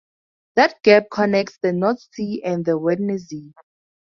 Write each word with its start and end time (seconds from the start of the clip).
That 0.55 0.81
gap 0.81 1.11
connects 1.11 1.59
the 1.61 1.73
North 1.73 2.07
Sea 2.15 2.41
and 2.43 2.65
the 2.65 2.71
Waddenzee. 2.71 3.53